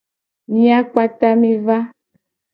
[0.51, 1.77] Mia kpata mi va.